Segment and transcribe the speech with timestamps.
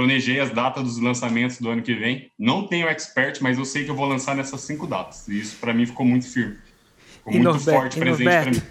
[0.00, 2.30] planejei as datas dos lançamentos do ano que vem.
[2.38, 5.28] Não tenho expert, mas eu sei que eu vou lançar nessas cinco datas.
[5.28, 6.56] E isso para mim ficou muito firme.
[7.18, 8.62] Ficou E muito Norberto, forte presente para mim.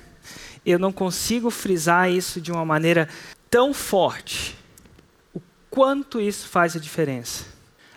[0.66, 3.08] eu não consigo frisar isso de uma maneira
[3.50, 4.56] tão forte.
[5.34, 7.46] O quanto isso faz a diferença.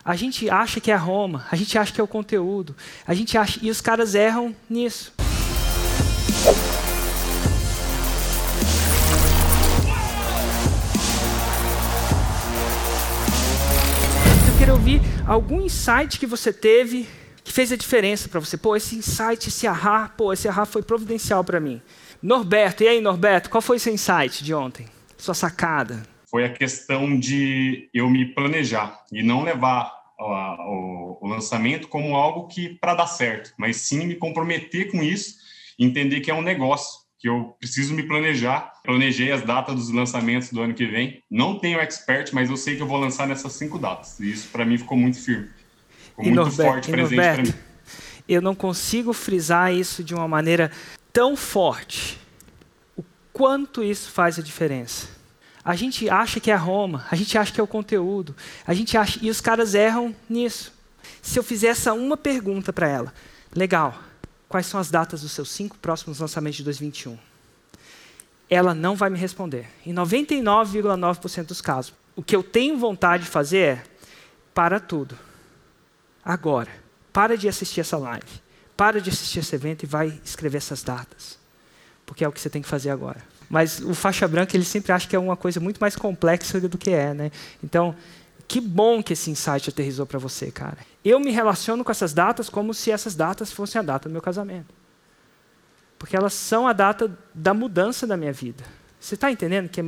[0.05, 2.75] A gente acha que é a Roma, a gente acha que é o conteúdo,
[3.07, 5.13] a gente acha e os caras erram nisso.
[15.27, 17.07] Algum insight que você teve
[17.45, 18.57] que fez a diferença para você.
[18.57, 21.81] Pô, esse insight, esse ahá, pô, esse ahá foi providencial para mim.
[22.23, 24.87] Norberto, e aí, Norberto, qual foi seu insight de ontem?
[25.19, 26.05] Sua sacada?
[26.31, 32.47] Foi a questão de eu me planejar e não levar o, o lançamento como algo
[32.47, 35.37] que para dar certo, mas sim me comprometer com isso,
[35.79, 38.73] entender que é um negócio, que eu preciso me planejar.
[38.83, 41.23] Planejei as datas dos lançamentos do ano que vem.
[41.31, 44.19] Não tenho expert, mas eu sei que eu vou lançar nessas cinco datas.
[44.19, 45.49] E isso para mim ficou muito firme.
[46.09, 47.55] Ficou E muito Norberto, forte presente para mim.
[48.29, 50.73] eu não consigo frisar isso de uma maneira
[51.13, 52.19] tão forte.
[52.97, 55.09] O quanto isso faz a diferença.
[55.65, 58.35] A gente acha que é a Roma, a gente acha que é o conteúdo,
[58.67, 60.75] a gente acha e os caras erram nisso.
[61.23, 63.15] Se eu fizer essa uma pergunta para ela,
[63.55, 63.97] legal,
[64.53, 67.19] quais são as datas dos seus cinco próximos lançamentos de 2021?
[68.51, 69.67] Ela não vai me responder.
[69.87, 73.83] Em 99,9% dos casos, o que eu tenho vontade de fazer é
[74.53, 75.19] para tudo.
[76.23, 76.69] Agora,
[77.15, 78.43] para de assistir essa live,
[78.77, 81.39] para de assistir esse evento e vai escrever essas datas.
[82.05, 83.25] Porque é o que você tem que fazer agora.
[83.49, 86.77] Mas o faixa branca, ele sempre acha que é uma coisa muito mais complexa do
[86.77, 87.31] que é, né?
[87.65, 87.97] Então,
[88.49, 90.79] que bom que esse insight aterrizou para você, cara.
[91.05, 94.23] Eu me relaciono com essas datas como se essas datas fossem a data do meu
[94.23, 94.75] casamento.
[95.99, 98.65] Porque elas são a data da mudança da minha vida.
[98.99, 99.81] Você está entendendo que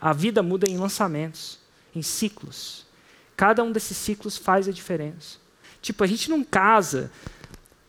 [0.00, 1.58] a vida muda em lançamentos,
[1.94, 2.86] em ciclos.
[3.36, 5.38] Cada um desses ciclos faz a diferença.
[5.82, 7.10] Tipo, a gente não casa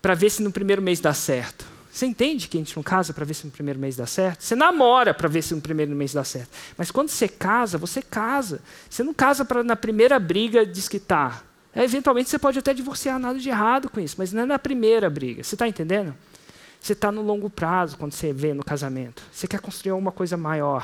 [0.02, 1.66] para ver se no primeiro mês dá certo.
[1.92, 4.44] Você entende que a gente não casa para ver se no primeiro mês dá certo?
[4.44, 6.50] Você namora para ver se no primeiro mês dá certo.
[6.78, 8.62] Mas quando você casa, você casa.
[8.90, 11.44] Você não casa para na primeira briga desquitar.
[11.76, 14.60] É, eventualmente você pode até divorciar, nada de errado com isso, mas não é na
[14.60, 15.44] primeira briga.
[15.44, 16.16] Você está entendendo?
[16.80, 19.22] Você está no longo prazo quando você vê no casamento.
[19.32, 20.82] Você quer construir alguma coisa maior.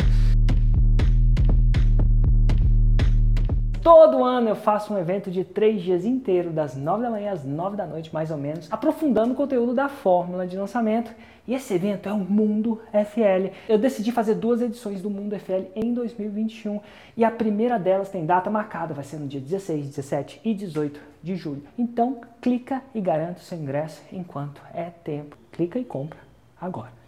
[3.87, 7.45] Todo ano eu faço um evento de três dias inteiro, das nove da manhã às
[7.45, 11.09] nove da noite, mais ou menos, aprofundando o conteúdo da fórmula de lançamento.
[11.47, 13.55] E esse evento é o Mundo FL.
[13.69, 16.81] Eu decidi fazer duas edições do Mundo FL em 2021
[17.15, 20.99] e a primeira delas tem data marcada, vai ser no dia 16, 17 e 18
[21.23, 21.63] de julho.
[21.77, 25.37] Então, clica e garanta o seu ingresso enquanto é tempo.
[25.49, 26.19] Clica e compra
[26.59, 27.06] agora.